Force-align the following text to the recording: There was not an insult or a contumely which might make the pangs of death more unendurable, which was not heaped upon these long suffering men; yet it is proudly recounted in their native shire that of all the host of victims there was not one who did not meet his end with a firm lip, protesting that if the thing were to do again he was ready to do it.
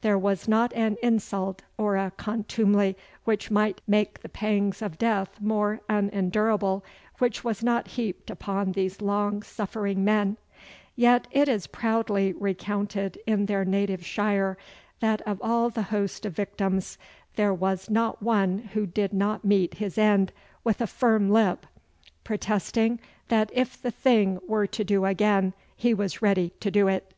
There 0.00 0.16
was 0.16 0.48
not 0.48 0.72
an 0.72 0.96
insult 1.02 1.60
or 1.76 1.96
a 1.98 2.10
contumely 2.16 2.96
which 3.24 3.50
might 3.50 3.82
make 3.86 4.22
the 4.22 4.30
pangs 4.30 4.80
of 4.80 4.96
death 4.96 5.38
more 5.42 5.82
unendurable, 5.90 6.82
which 7.18 7.44
was 7.44 7.62
not 7.62 7.88
heaped 7.88 8.30
upon 8.30 8.72
these 8.72 9.02
long 9.02 9.42
suffering 9.42 10.02
men; 10.02 10.38
yet 10.96 11.26
it 11.32 11.50
is 11.50 11.66
proudly 11.66 12.32
recounted 12.32 13.18
in 13.26 13.44
their 13.44 13.62
native 13.66 14.02
shire 14.02 14.56
that 15.00 15.20
of 15.28 15.38
all 15.42 15.68
the 15.68 15.82
host 15.82 16.24
of 16.24 16.32
victims 16.32 16.96
there 17.36 17.52
was 17.52 17.90
not 17.90 18.22
one 18.22 18.60
who 18.72 18.86
did 18.86 19.12
not 19.12 19.44
meet 19.44 19.74
his 19.74 19.98
end 19.98 20.32
with 20.64 20.80
a 20.80 20.86
firm 20.86 21.28
lip, 21.28 21.66
protesting 22.24 23.00
that 23.28 23.50
if 23.52 23.82
the 23.82 23.90
thing 23.90 24.38
were 24.48 24.66
to 24.66 24.82
do 24.82 25.04
again 25.04 25.52
he 25.76 25.92
was 25.92 26.22
ready 26.22 26.54
to 26.58 26.70
do 26.70 26.88
it. 26.88 27.12